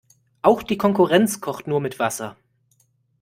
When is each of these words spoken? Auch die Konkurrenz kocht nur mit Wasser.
Auch 0.41 0.63
die 0.63 0.79
Konkurrenz 0.79 1.41
kocht 1.41 1.67
nur 1.67 1.79
mit 1.79 1.99
Wasser. 1.99 2.35